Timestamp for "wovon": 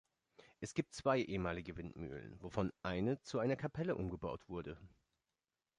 2.41-2.73